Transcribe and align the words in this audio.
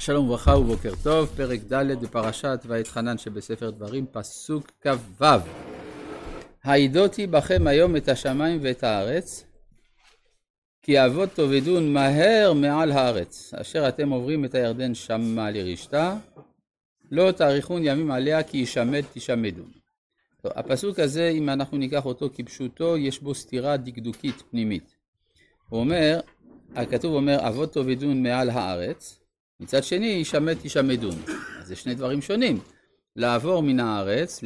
שלום 0.00 0.26
וברכה 0.26 0.56
ובוקר 0.56 0.92
טוב, 1.02 1.28
פרק 1.36 1.60
ד' 1.72 2.00
בפרשת 2.02 2.60
ואתחנן 2.66 3.18
שבספר 3.18 3.70
דברים, 3.70 4.06
פסוק 4.12 4.70
כ"ו. 4.80 5.24
העידותי 6.64 7.26
בכם 7.26 7.66
היום 7.66 7.96
את 7.96 8.08
השמיים 8.08 8.58
ואת 8.62 8.84
הארץ, 8.84 9.44
כי 10.82 11.04
אבות 11.06 11.28
תאבדון 11.28 11.92
מהר 11.92 12.52
מעל 12.52 12.92
הארץ, 12.92 13.54
אשר 13.54 13.88
אתם 13.88 14.10
עוברים 14.10 14.44
את 14.44 14.54
הירדן 14.54 14.94
שמה 14.94 15.50
לרשתה, 15.50 16.16
לא 17.10 17.32
תאריכון 17.32 17.82
ימים 17.84 18.10
עליה 18.10 18.42
כי 18.42 18.58
ישמד 18.58 19.02
תשמדון. 19.12 19.70
טוב, 20.42 20.52
הפסוק 20.54 20.98
הזה, 20.98 21.28
אם 21.28 21.48
אנחנו 21.48 21.78
ניקח 21.78 22.04
אותו 22.04 22.30
כפשוטו, 22.34 22.96
יש 22.96 23.20
בו 23.20 23.34
סתירה 23.34 23.76
דקדוקית 23.76 24.42
פנימית. 24.50 24.96
הוא 25.68 25.80
אומר, 25.80 26.20
הכתוב 26.74 27.14
אומר, 27.14 27.48
אבות 27.48 27.72
תאבדון 27.72 28.22
מעל 28.22 28.50
הארץ, 28.50 29.19
מצד 29.60 29.84
שני, 29.84 30.06
ישמד 30.06 30.56
תשמדון. 30.62 31.14
אז 31.58 31.68
זה 31.68 31.76
שני 31.76 31.94
דברים 31.94 32.22
שונים. 32.22 32.60
לעבור 33.16 33.62
מן 33.62 33.80
הארץ, 33.80 34.40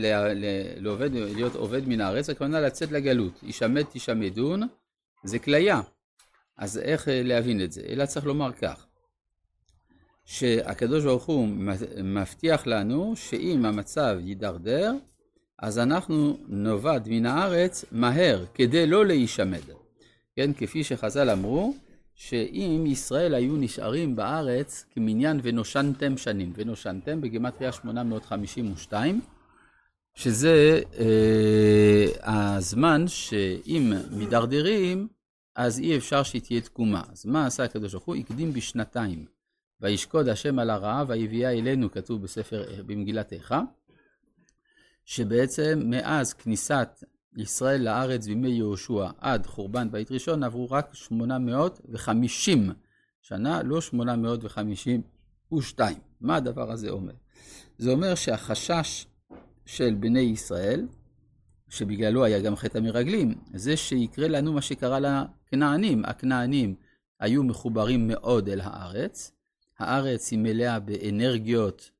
לעובד, 0.76 1.10
להיות 1.12 1.54
עובד 1.54 1.88
מן 1.88 2.00
הארץ, 2.00 2.30
הכוונה 2.30 2.60
לצאת 2.60 2.92
לגלות. 2.92 3.40
ישמד 3.42 3.84
תשמדון, 3.92 4.62
זה 5.24 5.38
כליה. 5.38 5.80
אז 6.56 6.78
איך 6.78 7.08
אה, 7.08 7.22
להבין 7.22 7.64
את 7.64 7.72
זה? 7.72 7.82
אלא 7.88 8.06
צריך 8.06 8.26
לומר 8.26 8.52
כך, 8.52 8.86
שהקדוש 10.24 11.04
ברוך 11.04 11.24
הוא 11.24 11.48
מבטיח 12.04 12.66
לנו 12.66 13.12
שאם 13.16 13.64
המצב 13.64 14.16
יידרדר, 14.20 14.92
אז 15.58 15.78
אנחנו 15.78 16.38
נאבד 16.48 17.00
מן 17.06 17.26
הארץ 17.26 17.84
מהר, 17.92 18.44
כדי 18.54 18.86
לא 18.86 19.06
להישמד. 19.06 19.62
כן, 20.36 20.52
כפי 20.52 20.84
שחז"ל 20.84 21.30
אמרו, 21.30 21.74
שאם 22.14 22.84
ישראל 22.86 23.34
היו 23.34 23.56
נשארים 23.56 24.16
בארץ 24.16 24.84
כמניין 24.90 25.40
ונושנתם 25.42 26.16
שנים, 26.16 26.52
ונושנתם 26.56 27.20
בגימטריה 27.20 27.72
852, 27.72 29.20
שזה 30.14 30.80
אה, 30.98 32.56
הזמן 32.56 33.08
שאם 33.08 33.92
מידרדרים, 34.10 35.08
אז 35.56 35.78
אי 35.78 35.96
אפשר 35.96 36.22
שתהיה 36.22 36.60
תקומה. 36.60 37.02
אז 37.12 37.26
מה 37.26 37.46
עשה 37.46 37.64
הקדוש 37.64 37.92
ברוך 37.92 38.04
הוא? 38.04 38.16
הקדים 38.16 38.52
בשנתיים. 38.52 39.26
וישקוד 39.80 40.28
השם 40.28 40.58
על 40.58 40.70
הרעה 40.70 41.04
ויביאה 41.08 41.52
אלינו, 41.52 41.90
כתוב 41.90 42.22
בספר, 42.22 42.64
במגילת 42.86 43.32
איכה, 43.32 43.62
שבעצם 45.04 45.82
מאז 45.84 46.32
כניסת 46.32 47.04
ישראל 47.36 47.82
לארץ 47.82 48.26
בימי 48.26 48.48
יהושע 48.48 49.06
עד 49.18 49.46
חורבן 49.46 49.90
בית 49.90 50.12
ראשון 50.12 50.42
עברו 50.42 50.70
רק 50.70 50.94
850 50.94 52.72
שנה, 53.22 53.62
לא 53.62 53.80
852. 53.80 55.96
מה 56.20 56.36
הדבר 56.36 56.70
הזה 56.70 56.90
אומר? 56.90 57.12
זה 57.78 57.90
אומר 57.90 58.14
שהחשש 58.14 59.06
של 59.66 59.94
בני 59.94 60.20
ישראל, 60.20 60.86
שבגללו 61.68 62.24
היה 62.24 62.40
גם 62.40 62.56
חטא 62.56 62.78
המרגלים, 62.78 63.34
זה 63.54 63.76
שיקרה 63.76 64.28
לנו 64.28 64.52
מה 64.52 64.62
שקרה 64.62 64.98
לכנענים. 65.00 66.04
הכנענים 66.04 66.74
היו 67.20 67.44
מחוברים 67.44 68.08
מאוד 68.08 68.48
אל 68.48 68.60
הארץ, 68.60 69.32
הארץ 69.78 70.30
היא 70.30 70.38
מלאה 70.38 70.80
באנרגיות 70.80 71.90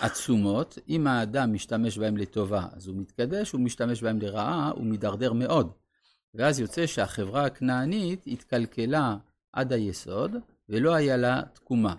עצומות, 0.00 0.78
אם 0.88 1.06
האדם 1.06 1.52
משתמש 1.52 1.98
בהם 1.98 2.16
לטובה 2.16 2.66
אז 2.72 2.86
הוא 2.86 2.96
מתקדש, 2.96 3.52
הוא 3.52 3.60
משתמש 3.60 4.02
בהם 4.02 4.18
לרעה, 4.20 4.70
הוא 4.74 4.84
מידרדר 4.84 5.32
מאוד. 5.32 5.70
ואז 6.34 6.60
יוצא 6.60 6.86
שהחברה 6.86 7.44
הכנענית 7.44 8.24
התקלקלה 8.26 9.16
עד 9.52 9.72
היסוד, 9.72 10.36
ולא 10.68 10.94
היה 10.94 11.16
לה 11.16 11.42
תקומה. 11.52 11.94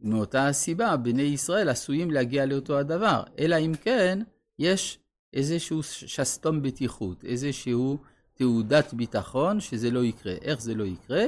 מאותה 0.00 0.48
הסיבה, 0.48 0.96
בני 0.96 1.22
ישראל 1.22 1.68
עשויים 1.68 2.10
להגיע 2.10 2.46
לאותו 2.46 2.78
הדבר, 2.78 3.22
אלא 3.38 3.56
אם 3.56 3.72
כן, 3.82 4.18
יש 4.58 4.98
איזשהו 5.34 5.82
שסתום 5.82 6.62
בטיחות, 6.62 7.24
איזשהו 7.24 7.98
תעודת 8.34 8.94
ביטחון 8.94 9.60
שזה 9.60 9.90
לא 9.90 10.04
יקרה. 10.04 10.34
איך 10.42 10.60
זה 10.60 10.74
לא 10.74 10.84
יקרה? 10.84 11.24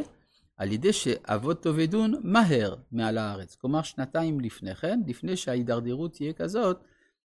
על 0.59 0.73
ידי 0.73 0.93
שאבות 0.93 1.63
תאבדון 1.63 2.15
מהר 2.25 2.75
מעל 2.93 3.19
הארץ. 3.19 3.57
כלומר, 3.57 3.83
שנתיים 3.83 4.41
לפני 4.41 4.75
כן, 4.75 5.01
לפני 5.07 5.37
שההידרדרות 5.37 6.13
תהיה 6.13 6.33
כזאת, 6.33 6.85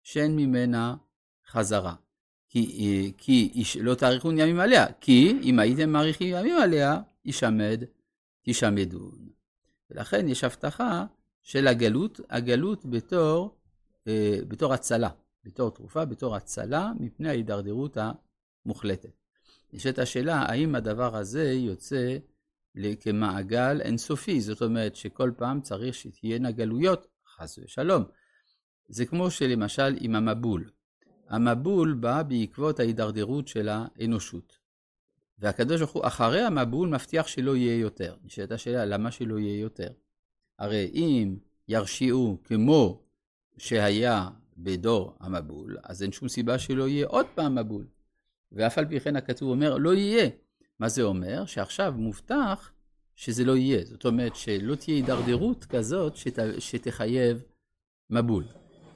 שאין 0.02 0.36
ממנה 0.36 0.96
חזרה. 1.46 1.94
כי, 2.48 3.12
כי 3.18 3.64
לא 3.80 3.94
תאריכון 3.94 4.38
ימים 4.38 4.60
עליה, 4.60 4.86
כי 5.00 5.38
אם 5.42 5.58
הייתם 5.58 5.90
מאריכים 5.90 6.36
ימים 6.36 6.56
עליה, 6.56 7.00
ישמד, 7.24 7.84
תשמדון. 8.42 9.28
ולכן 9.90 10.28
יש 10.28 10.44
הבטחה 10.44 11.06
של 11.42 11.66
הגלות, 11.66 12.20
הגלות 12.30 12.86
בתור, 12.86 13.56
אה, 14.08 14.38
בתור 14.48 14.72
הצלה, 14.72 15.10
בתור 15.44 15.70
תרופה, 15.70 16.04
בתור 16.04 16.36
הצלה 16.36 16.92
מפני 17.00 17.28
ההידרדרות 17.28 17.96
המוחלטת. 18.66 19.10
יש 19.72 19.86
את 19.86 19.98
השאלה, 19.98 20.36
האם 20.36 20.74
הדבר 20.74 21.16
הזה 21.16 21.52
יוצא 21.52 22.16
כמעגל 23.00 23.80
אינסופי, 23.80 24.40
זאת 24.40 24.62
אומרת 24.62 24.96
שכל 24.96 25.30
פעם 25.36 25.60
צריך 25.60 25.94
שתהיינה 25.94 26.50
גלויות, 26.50 27.06
חס 27.36 27.58
ושלום. 27.58 28.04
זה 28.88 29.06
כמו 29.06 29.30
שלמשל 29.30 29.96
עם 30.00 30.14
המבול. 30.14 30.70
המבול 31.28 31.94
בא 31.94 32.22
בעקבות 32.22 32.80
ההידרדרות 32.80 33.48
של 33.48 33.68
האנושות. 33.68 34.58
והקדוש 35.38 35.80
ברוך 35.80 35.92
הוא 35.92 36.06
אחרי 36.06 36.40
המבול 36.40 36.88
מבטיח 36.88 37.26
שלא 37.26 37.56
יהיה 37.56 37.78
יותר. 37.78 38.16
נשאלת 38.24 38.52
השאלה, 38.52 38.84
למה 38.84 39.10
שלא 39.10 39.38
יהיה 39.38 39.60
יותר? 39.60 39.92
הרי 40.58 40.90
אם 40.94 41.36
ירשיעו 41.68 42.38
כמו 42.44 43.02
שהיה 43.58 44.28
בדור 44.56 45.16
המבול, 45.20 45.76
אז 45.82 46.02
אין 46.02 46.12
שום 46.12 46.28
סיבה 46.28 46.58
שלא 46.58 46.88
יהיה 46.88 47.06
עוד 47.06 47.26
פעם 47.34 47.58
מבול. 47.58 47.86
ואף 48.52 48.78
על 48.78 48.86
פי 48.88 49.00
כן 49.00 49.16
הכתוב 49.16 49.50
אומר, 49.50 49.78
לא 49.78 49.94
יהיה. 49.94 50.28
מה 50.78 50.88
זה 50.88 51.02
אומר? 51.02 51.46
שעכשיו 51.46 51.94
מובטח 51.96 52.70
שזה 53.16 53.44
לא 53.44 53.56
יהיה. 53.56 53.84
זאת 53.84 54.04
אומרת 54.04 54.36
שלא 54.36 54.74
תהיה 54.74 54.96
הידרדרות 54.96 55.64
כזאת 55.64 56.16
שת, 56.16 56.38
שתחייב 56.58 57.42
מבול. 58.10 58.44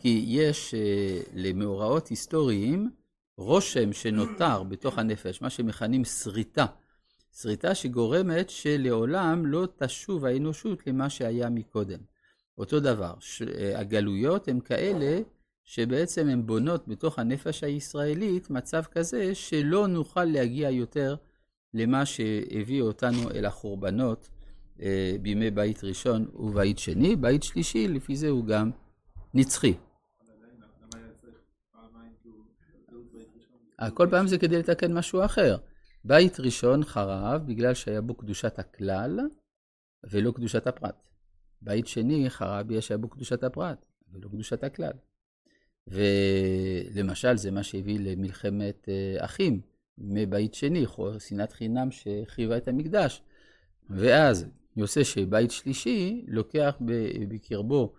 כי 0.00 0.25
יש 0.26 0.75
uh, 0.75 1.28
למאורעות 1.34 2.09
היסטוריים 2.09 2.91
רושם 3.38 3.92
שנותר 3.92 4.62
בתוך 4.62 4.98
הנפש, 4.98 5.42
מה 5.42 5.50
שמכנים 5.50 6.04
שריטה. 6.04 6.66
שריטה 7.41 7.75
שגורמת 7.75 8.50
שלעולם 8.50 9.47
לא 9.47 9.69
תשוב 9.76 10.25
האנושות 10.25 10.86
למה 10.86 11.10
שהיה 11.10 11.50
מקודם. 11.50 11.98
אותו 12.59 12.81
דבר, 12.81 13.15
אה, 13.59 13.81
הגלויות 13.81 14.48
הן 14.48 14.60
כאלה 14.60 15.20
שבעצם 15.65 16.28
הן 16.28 16.47
בונות 16.47 16.88
בתוך 16.88 17.19
הנפש 17.19 17.65
הישראלית 17.65 18.50
מצב 18.50 18.82
כזה 18.82 19.34
שלא 19.34 19.86
נוכל 19.86 20.25
להגיע 20.25 20.70
יותר 20.70 21.16
למה 21.76 22.06
שהביא 22.06 22.82
אותנו 22.82 23.31
אל 23.31 23.44
החורבנות 23.44 24.28
אה, 24.81 25.16
בימי 25.22 25.50
בית 25.50 25.84
ראשון 25.84 26.26
ובית 26.34 26.78
שני. 26.78 27.16
בית 27.16 27.42
שלישי, 27.42 27.88
לפי 27.88 28.16
זה 28.16 28.28
הוא 28.28 28.44
גם 28.44 28.70
נצחי. 29.34 29.75
אה, 33.81 33.91
כל 33.91 34.09
פעם 34.10 34.26
זה 34.26 34.38
כדי 34.38 34.59
לתקן 34.59 34.92
משהו 34.92 35.25
אחר. 35.25 35.56
בית 36.04 36.41
ראשון 36.41 36.84
חרב 36.84 37.47
בגלל 37.47 37.75
שהיה 37.75 38.00
בו 38.00 38.15
קדושת 38.15 38.59
הכלל 38.59 39.20
ולא 40.10 40.31
קדושת 40.31 40.66
הפרט. 40.66 41.09
בית 41.62 41.86
שני 41.86 42.31
חרב 42.31 42.66
בגלל 42.66 42.81
שהיה 42.81 42.98
בו 42.98 43.09
קדושת 43.09 43.44
הפרט 43.44 43.84
ולא 44.12 44.28
קדושת 44.28 44.65
הכלל. 44.65 44.92
ולמשל 45.86 47.36
זה 47.36 47.50
מה 47.50 47.62
שהביא 47.62 47.98
למלחמת 48.00 48.88
אה, 48.88 49.25
אחים. 49.25 49.75
מבית 49.98 50.54
שני, 50.54 50.84
שנאת 51.18 51.52
חינם 51.52 51.90
שהחריבה 51.90 52.56
את 52.56 52.68
המקדש. 52.68 53.22
ואז 53.90 54.46
יוצא 54.76 55.04
שבית 55.04 55.50
שלישי 55.50 56.24
לוקח 56.28 56.76
בקרבו 57.28 57.92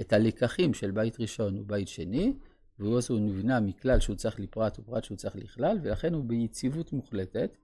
את 0.00 0.12
הלקחים 0.12 0.74
של 0.74 0.90
בית 0.90 1.20
ראשון 1.20 1.58
ובית 1.58 1.88
שני, 1.88 2.32
ואז 2.78 3.10
הוא 3.10 3.20
נבנה 3.20 3.60
מכלל 3.60 4.00
שהוא 4.00 4.16
צריך 4.16 4.40
לפרט 4.40 4.78
ופרט 4.78 5.04
שהוא 5.04 5.16
צריך 5.16 5.36
לכלל, 5.36 5.78
ולכן 5.82 6.14
הוא 6.14 6.24
ביציבות 6.24 6.92
מוחלטת 6.92 7.56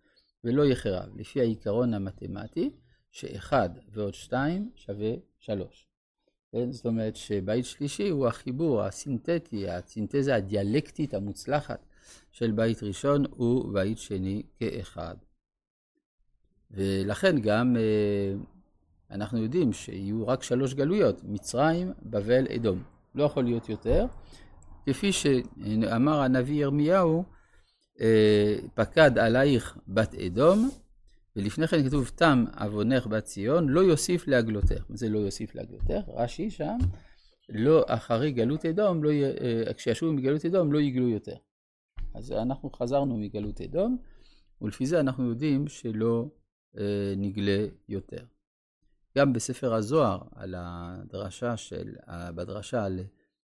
ולא 0.44 0.66
יחרב, 0.66 1.16
לפי 1.16 1.40
העיקרון 1.40 1.94
המתמטי, 1.94 2.70
שאחד 3.10 3.70
ועוד 3.92 4.14
שתיים 4.14 4.70
שווה 4.74 5.12
שלוש. 5.38 5.86
כן? 6.52 6.72
זאת 6.72 6.86
אומרת 6.86 7.16
שבית 7.16 7.64
שלישי 7.64 8.08
הוא 8.08 8.26
החיבור 8.26 8.82
הסינתטי, 8.82 9.68
הסינתזה 9.68 10.34
הדיאלקטית 10.34 11.14
המוצלחת 11.14 11.86
של 12.32 12.50
בית 12.50 12.82
ראשון 12.82 13.24
ובית 13.38 13.98
שני 13.98 14.42
כאחד. 14.58 15.14
ולכן 16.70 17.40
גם 17.40 17.76
אה, 17.76 18.34
אנחנו 19.10 19.42
יודעים 19.42 19.72
שיהיו 19.72 20.26
רק 20.28 20.42
שלוש 20.42 20.74
גלויות, 20.74 21.24
מצרים, 21.24 21.92
בבל, 22.02 22.46
אדום. 22.56 22.82
לא 23.14 23.24
יכול 23.24 23.44
להיות 23.44 23.68
יותר. 23.68 24.06
כפי 24.86 25.12
שאמר 25.12 26.20
הנביא 26.20 26.62
ירמיהו, 26.62 27.24
אה, 28.00 28.56
פקד 28.74 29.18
עלייך 29.18 29.78
בת 29.88 30.14
אדום, 30.14 30.70
ולפני 31.36 31.66
כן 31.66 31.88
כתוב, 31.88 32.10
תם 32.14 32.44
עוונך 32.60 33.06
בת 33.06 33.24
ציון, 33.24 33.68
לא 33.68 33.80
יוסיף 33.80 34.28
להגלותך. 34.28 34.84
זה 34.88 35.08
לא 35.08 35.18
יוסיף 35.18 35.54
להגלותך? 35.54 36.08
רש"י 36.08 36.50
שם, 36.50 36.78
לא, 37.48 37.84
אחרי 37.86 38.32
גלות 38.32 38.66
אדום, 38.66 39.04
לא, 39.04 39.10
אה, 39.10 39.74
כשישובו 39.74 40.12
מגלות 40.12 40.44
אדום, 40.44 40.72
לא 40.72 40.80
יגלו 40.80 41.08
יותר. 41.08 41.36
אז 42.14 42.32
אנחנו 42.32 42.70
חזרנו 42.70 43.16
מגלות 43.16 43.60
אדום, 43.60 43.98
ולפי 44.60 44.86
זה 44.86 45.00
אנחנו 45.00 45.28
יודעים 45.28 45.68
שלא 45.68 46.28
אה, 46.78 47.14
נגלה 47.16 47.66
יותר. 47.88 48.24
גם 49.18 49.32
בספר 49.32 49.74
הזוהר, 49.74 50.18
על 50.34 50.54
הדרשה 50.58 51.56
של, 51.56 51.94
בדרשה 52.34 52.84
על 52.84 53.00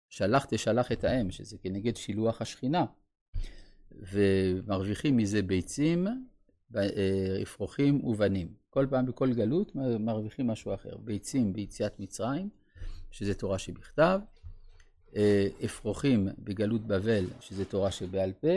שלח 0.09 0.45
תשלח 0.45 0.91
את 0.91 1.03
האם, 1.03 1.31
שזה 1.31 1.57
כנגד 1.57 1.95
שילוח 1.95 2.41
השכינה, 2.41 2.85
ומרוויחים 3.91 5.17
מזה 5.17 5.41
ביצים, 5.41 6.07
אה, 6.75 7.39
אפרוחים 7.41 8.05
ובנים. 8.05 8.53
כל 8.69 8.87
פעם 8.89 9.05
בכל 9.05 9.33
גלות 9.33 9.75
מרוויחים 9.99 10.47
משהו 10.47 10.73
אחר. 10.73 10.97
ביצים 10.97 11.53
ביציאת 11.53 11.99
מצרים, 11.99 12.49
שזה 13.11 13.33
תורה 13.33 13.59
שבכתב, 13.59 14.19
אפרוחים 15.65 16.27
בגלות 16.39 16.81
בבל, 16.81 17.25
שזה 17.39 17.65
תורה 17.65 17.91
שבעל 17.91 18.31
פה, 18.41 18.55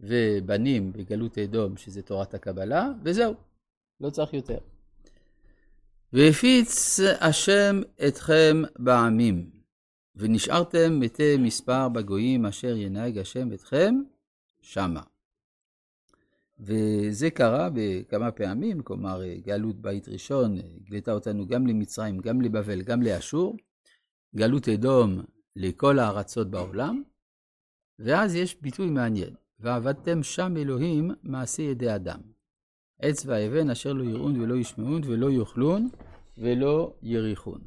ובנים 0.00 0.92
בגלות 0.92 1.38
אדום, 1.38 1.76
שזה 1.76 2.02
תורת 2.02 2.34
הקבלה, 2.34 2.88
וזהו, 3.04 3.34
לא 4.00 4.10
צריך 4.10 4.34
יותר. 4.34 4.58
והפיץ 6.12 7.00
השם 7.20 7.80
אתכם 8.08 8.62
בעמים, 8.78 9.50
ונשארתם 10.16 11.00
מתי 11.00 11.36
מספר 11.36 11.88
בגויים 11.88 12.46
אשר 12.46 12.76
ינהג 12.76 13.18
השם 13.18 13.52
אתכם 13.52 13.94
שמה. 14.60 15.02
וזה 16.60 17.30
קרה 17.30 17.68
בכמה 17.74 18.30
פעמים, 18.30 18.82
כלומר 18.82 19.22
גלות 19.44 19.76
בית 19.76 20.08
ראשון 20.08 20.58
גלתה 20.84 21.12
אותנו 21.12 21.46
גם 21.46 21.66
למצרים, 21.66 22.18
גם 22.18 22.40
לבבל, 22.40 22.82
גם 22.82 23.02
לאשור, 23.02 23.56
גלות 24.36 24.68
אדום 24.68 25.22
לכל 25.58 25.98
הארצות 25.98 26.50
בעולם, 26.50 27.02
ואז 27.98 28.34
יש 28.34 28.60
ביטוי 28.60 28.90
מעניין, 28.90 29.34
ועבדתם 29.60 30.22
שם 30.22 30.56
אלוהים 30.56 31.10
מעשי 31.22 31.62
ידי 31.62 31.94
אדם. 31.94 32.20
עץ 33.02 33.26
ואבן 33.26 33.70
אשר 33.70 33.92
לא 33.92 34.04
יראון 34.04 34.40
ולא 34.40 34.54
ישמעון 34.54 35.02
ולא 35.04 35.30
יאכלון 35.30 35.88
ולא 36.38 36.94
יריחון. 37.02 37.60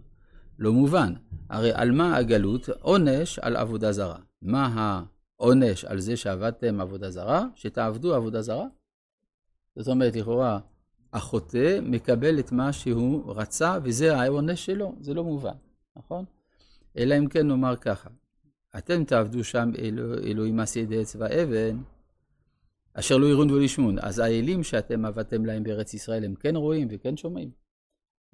לא 0.59 0.73
מובן, 0.73 1.13
הרי 1.49 1.71
על 1.73 1.91
מה 1.91 2.17
הגלות? 2.17 2.69
עונש 2.69 3.39
על 3.39 3.55
עבודה 3.55 3.91
זרה. 3.91 4.19
מה 4.41 4.97
העונש 5.39 5.85
על 5.85 5.99
זה 5.99 6.17
שעבדתם 6.17 6.81
עבודה 6.81 7.09
זרה? 7.09 7.45
שתעבדו 7.55 8.15
עבודה 8.15 8.41
זרה? 8.41 8.67
זאת 9.75 9.87
אומרת, 9.87 10.15
לכאורה, 10.15 10.59
החוטא 11.13 11.79
מקבל 11.81 12.39
את 12.39 12.51
מה 12.51 12.73
שהוא 12.73 13.33
רצה, 13.35 13.77
וזה 13.83 14.17
העונש 14.17 14.65
שלו, 14.65 14.95
זה 14.99 15.13
לא 15.13 15.23
מובן, 15.23 15.55
נכון? 15.95 16.25
אלא 16.97 17.17
אם 17.17 17.27
כן 17.27 17.47
נאמר 17.47 17.75
ככה, 17.75 18.09
אתם 18.77 19.03
תעבדו 19.03 19.43
שם 19.43 19.71
אלוה, 19.79 20.17
אלוהים 20.17 20.55
מעשי 20.55 20.79
ידי 20.79 21.01
עץ 21.01 21.15
ואבן, 21.19 21.81
אשר 22.93 23.17
לא 23.17 23.25
יראון 23.25 23.51
ולא 23.51 23.63
ישמעון. 23.63 23.99
אז 23.99 24.19
האלים 24.19 24.63
שאתם 24.63 25.05
עבדתם 25.05 25.45
להם 25.45 25.63
בארץ 25.63 25.93
ישראל, 25.93 26.25
הם 26.25 26.35
כן 26.35 26.55
רואים 26.55 26.87
וכן 26.91 27.17
שומעים. 27.17 27.51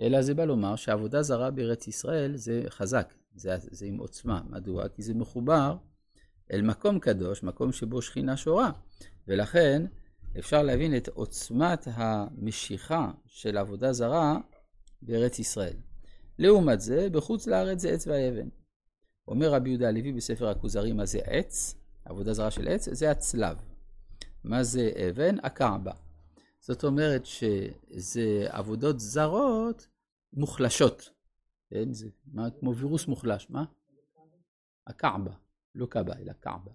אלא 0.01 0.21
זה 0.21 0.33
בא 0.33 0.45
לומר 0.45 0.75
שעבודה 0.75 1.21
זרה 1.21 1.51
בארץ 1.51 1.87
ישראל 1.87 2.35
זה 2.35 2.63
חזק, 2.69 3.13
זה, 3.35 3.55
זה 3.59 3.85
עם 3.85 3.97
עוצמה. 3.97 4.41
מדוע? 4.49 4.89
כי 4.89 5.01
זה 5.01 5.13
מחובר 5.13 5.77
אל 6.51 6.61
מקום 6.61 6.99
קדוש, 6.99 7.43
מקום 7.43 7.71
שבו 7.71 8.01
שכינה 8.01 8.37
שורה. 8.37 8.71
ולכן 9.27 9.85
אפשר 10.39 10.63
להבין 10.63 10.97
את 10.97 11.07
עוצמת 11.07 11.87
המשיכה 11.93 13.11
של 13.25 13.57
עבודה 13.57 13.93
זרה 13.93 14.37
בארץ 15.01 15.39
ישראל. 15.39 15.75
לעומת 16.39 16.81
זה, 16.81 17.09
בחוץ 17.09 17.47
לארץ 17.47 17.81
זה 17.81 17.89
עץ 17.89 18.07
והאבן. 18.07 18.49
אומר 19.27 19.51
רבי 19.51 19.69
יהודה 19.69 19.87
הלוי 19.87 20.13
בספר 20.13 20.47
הכוזרים, 20.47 20.97
מה 20.97 21.05
זה 21.05 21.19
עץ? 21.23 21.75
עבודה 22.05 22.33
זרה 22.33 22.51
של 22.51 22.67
עץ? 22.67 22.89
זה 22.89 23.11
הצלב. 23.11 23.57
מה 24.43 24.63
זה 24.63 24.91
אבן? 25.09 25.35
הקעבה. 25.43 25.91
זאת 26.59 26.83
אומרת 26.83 27.25
שזה 27.25 28.47
עבודות 28.49 28.99
זרות 28.99 29.87
מוחלשות. 30.33 31.09
כן? 31.69 31.93
זה 31.93 32.09
מה, 32.33 32.49
כמו 32.59 32.75
וירוס 32.75 33.07
מוחלש, 33.07 33.47
מה? 33.49 33.65
הקעבה, 34.87 35.31
לא 35.75 35.85
קעבה, 35.85 36.13
אלא 36.19 36.33
קעבה. 36.33 36.71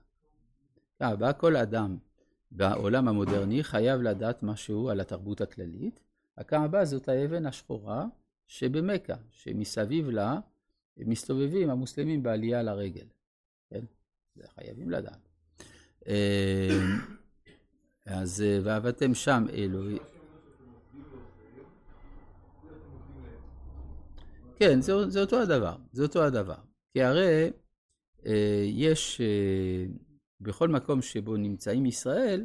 קעבה, 0.99 1.33
כל 1.33 1.57
אדם 1.57 1.97
בעולם 2.51 3.09
המודרני 3.09 3.65
חייב 3.65 4.01
לדעת 4.01 4.43
משהו 4.43 4.89
על 4.91 5.01
התרבות 5.01 5.41
הכללית. 5.41 6.01
הקעבה 6.39 6.85
זאת 6.85 7.09
האבן 7.09 7.47
השחורה 7.47 8.07
שבמכה, 8.47 9.15
שמסביב 9.31 10.11
לה 10.11 10.41
מסתובבים 10.97 11.71
המוסלמים 11.71 12.23
בעלייה 12.23 12.63
לרגל. 12.63 13.07
כן? 13.71 13.85
זה 14.35 14.49
חייבים 14.55 14.91
לדעת. 14.91 15.29
אה, 16.09 16.69
אז 18.07 18.43
אה, 18.43 18.59
ועבדתם 18.65 19.15
שם 19.15 19.47
אלוהים. 19.53 20.03
כן, 24.57 24.81
זה, 24.81 25.11
זה 25.11 25.21
אותו 25.21 25.41
הדבר, 25.41 25.77
זה 25.93 26.03
אותו 26.03 26.25
הדבר. 26.25 26.55
כי 26.93 27.03
הרי 27.03 27.51
אה, 28.27 28.65
יש, 28.67 29.21
אה, 29.21 29.85
בכל 30.41 30.69
מקום 30.69 31.03
שבו 31.03 31.37
נמצאים 31.37 31.87
ישראל, 31.87 32.45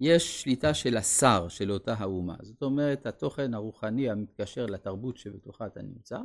יש 0.00 0.42
שליטה 0.42 0.74
של 0.74 0.96
השר 0.96 1.48
של 1.48 1.72
אותה 1.72 1.94
האומה. 1.98 2.36
זאת 2.42 2.62
אומרת, 2.62 3.06
התוכן 3.06 3.54
הרוחני 3.54 4.10
המתקשר 4.10 4.66
לתרבות 4.66 5.16
שבתוכה 5.16 5.66
אתה 5.66 5.82
נמצא, 5.82 6.18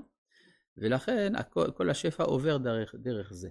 ולכן 0.77 1.35
הכל, 1.35 1.71
כל 1.71 1.89
השפע 1.89 2.23
עובר 2.23 2.57
דרך, 2.57 2.95
דרך 2.95 3.33
זה. 3.33 3.49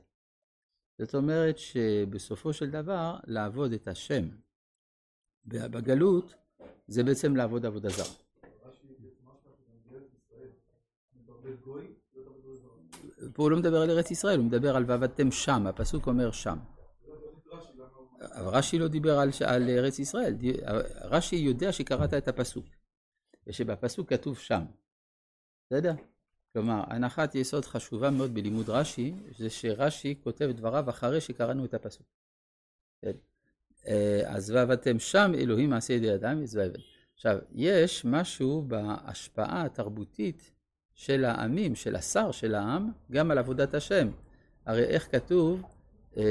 זאת 0.98 1.14
אומרת 1.14 1.58
שבסופו 1.58 2.52
של 2.52 2.70
דבר, 2.70 3.16
לעבוד 3.26 3.72
את 3.72 3.88
השם 3.88 4.28
בגלות, 5.44 6.34
זה 6.88 7.04
בעצם 7.04 7.36
לעבוד 7.36 7.66
עבודה 7.66 7.88
זרה. 7.88 8.14
פה 13.34 13.42
הוא 13.42 13.50
לא 13.50 13.56
מדבר 13.56 13.82
על 13.82 13.90
ארץ 13.90 14.10
ישראל, 14.10 14.38
הוא 14.38 14.46
מדבר 14.46 14.76
על 14.76 14.84
ועבדתם 14.88 15.30
שם, 15.30 15.66
הפסוק 15.66 16.06
אומר 16.06 16.30
שם. 16.30 16.58
אבל 18.30 18.48
רש"י 18.48 18.78
לא 18.78 18.88
דיבר 18.88 19.18
על, 19.18 19.30
על 19.46 19.68
ארץ 19.68 19.98
ישראל, 19.98 20.34
רש"י 21.04 21.36
יודע 21.36 21.72
שקראת 21.72 22.14
את 22.14 22.28
הפסוק, 22.28 22.66
ושבפסוק 23.46 24.08
כתוב 24.08 24.38
שם. 24.38 24.64
בסדר? 25.66 25.94
כלומר, 26.52 26.82
הנחת 26.86 27.34
יסוד 27.34 27.64
חשובה 27.64 28.10
מאוד 28.10 28.34
בלימוד 28.34 28.70
רש"י, 28.70 29.14
זה 29.38 29.50
שרש"י 29.50 30.14
כותב 30.24 30.50
דבריו 30.56 30.90
אחרי 30.90 31.20
שקראנו 31.20 31.64
את 31.64 31.74
הפסוק. 31.74 32.06
אה, 33.86 34.20
אז 34.26 34.50
ועבדתם 34.50 34.98
שם 34.98 35.32
אלוהים 35.34 35.70
מעשה 35.70 35.92
ידי 35.92 36.14
אדם 36.14 36.42
ואבן. 36.52 36.80
עכשיו, 37.14 37.38
יש 37.52 38.04
משהו 38.04 38.64
בהשפעה 38.68 39.64
התרבותית 39.64 40.50
של 40.94 41.24
העמים, 41.24 41.74
של 41.74 41.96
השר 41.96 42.30
של 42.30 42.54
העם, 42.54 42.90
גם 43.10 43.30
על 43.30 43.38
עבודת 43.38 43.74
השם. 43.74 44.08
הרי 44.66 44.84
איך 44.84 45.08
כתוב, 45.12 45.62
אה, 46.16 46.22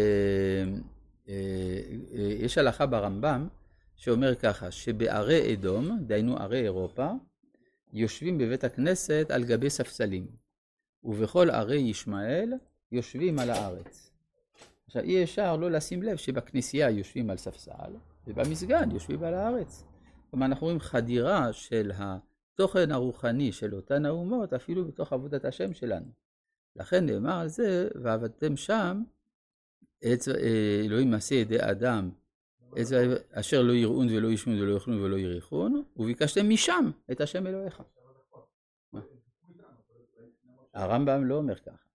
יש 2.39 2.57
הלכה 2.57 2.85
ברמב"ם 2.85 3.47
שאומר 3.95 4.35
ככה, 4.35 4.71
שבערי 4.71 5.53
אדום, 5.53 5.99
דהיינו 6.01 6.37
ערי 6.37 6.61
אירופה, 6.61 7.11
יושבים 7.93 8.37
בבית 8.37 8.63
הכנסת 8.63 9.27
על 9.29 9.43
גבי 9.43 9.69
ספסלים, 9.69 10.27
ובכל 11.03 11.49
ערי 11.49 11.77
ישמעאל 11.77 12.53
יושבים 12.91 13.39
על 13.39 13.49
הארץ. 13.49 14.11
עכשיו, 14.87 15.03
אי 15.03 15.23
אפשר 15.23 15.57
לא 15.57 15.71
לשים 15.71 16.03
לב 16.03 16.17
שבכנסייה 16.17 16.89
יושבים 16.89 17.29
על 17.29 17.37
ספסל, 17.37 17.91
ובמסגד 18.27 18.87
יושבים 18.93 19.23
על 19.23 19.33
הארץ. 19.33 19.83
כלומר, 20.29 20.45
אנחנו 20.45 20.65
רואים 20.65 20.79
חדירה 20.79 21.53
של 21.53 21.91
התוכן 21.95 22.91
הרוחני 22.91 23.51
של 23.51 23.75
אותן 23.75 24.05
האומות, 24.05 24.53
אפילו 24.53 24.85
בתוך 24.85 25.13
עבודת 25.13 25.45
השם 25.45 25.73
שלנו. 25.73 26.05
לכן 26.75 27.05
נאמר 27.05 27.39
על 27.39 27.47
זה, 27.47 27.87
ועבדתם 28.01 28.57
שם, 28.57 29.03
אלוהים 30.85 31.11
מעשה 31.11 31.35
ידי 31.35 31.57
אדם, 31.59 32.09
אשר 33.31 33.61
לא 33.61 33.73
יראון 33.73 34.07
ולא 34.09 34.27
ישמעון 34.27 34.61
ולא 34.61 34.73
יאכלון 34.73 35.01
ולא 35.01 35.17
יריחון, 35.17 35.83
וביקשתם 35.95 36.49
משם 36.49 36.91
את 37.11 37.21
השם 37.21 37.47
אלוהיך. 37.47 37.81
הרמב"ם 40.73 41.25
לא 41.25 41.35
אומר 41.35 41.55
ככה. 41.55 41.85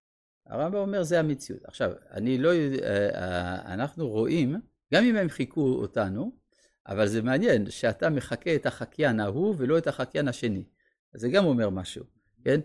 הרמב"ם 0.45 0.77
אומר 0.77 1.03
זה 1.03 1.19
המציאות. 1.19 1.65
עכשיו, 1.65 1.91
אני 2.11 2.37
לא 2.37 2.49
יודע, 2.49 2.87
אה, 2.87 3.09
אה, 3.09 3.73
אנחנו 3.73 4.09
רואים, 4.09 4.55
גם 4.93 5.03
אם 5.03 5.15
הם 5.15 5.29
חיכו 5.29 5.61
אותנו, 5.61 6.31
אבל 6.87 7.07
זה 7.07 7.21
מעניין 7.21 7.69
שאתה 7.69 8.09
מחכה 8.09 8.55
את 8.55 8.65
החקיין 8.65 9.19
ההוא 9.19 9.55
ולא 9.57 9.77
את 9.77 9.87
החקיין 9.87 10.27
השני. 10.27 10.63
זה 11.13 11.29
גם 11.29 11.45
אומר 11.45 11.69
משהו, 11.69 12.05
כן? 12.43 12.59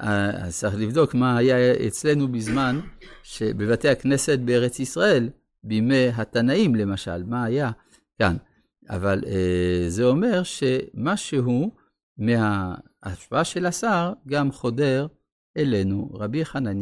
אה, 0.00 0.30
אז 0.30 0.58
צריך 0.58 0.74
לבדוק 0.74 1.14
מה 1.14 1.36
היה 1.36 1.72
אצלנו 1.86 2.32
בזמן 2.32 2.80
שבבתי 3.22 3.88
הכנסת 3.88 4.38
בארץ 4.38 4.80
ישראל, 4.80 5.28
בימי 5.64 6.08
התנאים 6.08 6.74
למשל, 6.74 7.22
מה 7.24 7.44
היה 7.44 7.70
כאן. 8.18 8.36
אבל 8.90 9.24
אה, 9.26 9.84
זה 9.88 10.04
אומר 10.04 10.42
שמשהו 10.42 11.70
מההשפעה 12.18 13.44
של 13.44 13.66
השר 13.66 14.12
גם 14.28 14.52
חודר 14.52 15.06
אלינו. 15.56 16.10
רבי 16.14 16.44
חנניה 16.44 16.74